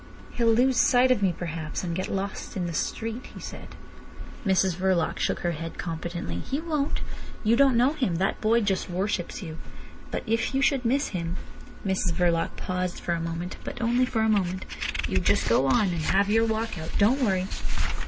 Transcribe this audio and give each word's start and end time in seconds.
"He'll 0.31 0.51
lose 0.51 0.77
sight 0.77 1.11
of 1.11 1.21
me 1.21 1.31
perhaps, 1.31 1.83
and 1.83 1.95
get 1.95 2.07
lost 2.07 2.57
in 2.57 2.65
the 2.65 2.73
street," 2.73 3.27
he 3.35 3.39
said. 3.39 3.75
Mrs 4.43 4.75
Verloc 4.75 5.19
shook 5.19 5.41
her 5.41 5.51
head 5.51 5.77
competently. 5.77 6.39
"He 6.39 6.59
won't. 6.59 7.01
You 7.43 7.55
don't 7.55 7.77
know 7.77 7.93
him. 7.93 8.15
That 8.15 8.41
boy 8.41 8.61
just 8.61 8.89
worships 8.89 9.43
you. 9.43 9.59
But 10.09 10.23
if 10.25 10.55
you 10.55 10.61
should 10.63 10.85
miss 10.85 11.09
him—" 11.09 11.35
Mrs 11.85 12.13
Verloc 12.13 12.55
paused 12.57 12.99
for 12.99 13.13
a 13.13 13.21
moment, 13.21 13.57
but 13.63 13.79
only 13.79 14.07
for 14.07 14.21
a 14.21 14.27
moment. 14.27 14.65
"You 15.07 15.19
just 15.19 15.47
go 15.47 15.67
on, 15.67 15.89
and 15.89 16.01
have 16.01 16.31
your 16.31 16.45
walk 16.47 16.79
out. 16.79 16.89
Don't 16.97 17.21
worry. 17.23 17.45